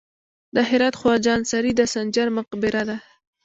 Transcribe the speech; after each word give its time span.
د 0.55 0.57
هرات 0.69 0.95
خواجه 0.99 1.31
انصاري 1.37 1.71
د 1.75 1.81
سنجر 1.93 2.27
مقبره 2.37 2.81
ده 2.89 2.97